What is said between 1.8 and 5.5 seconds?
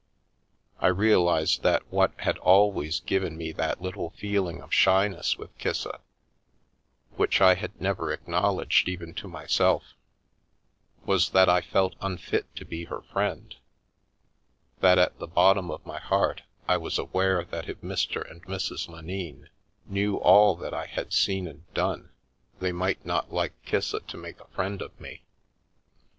what had always given me that little feeling of shyness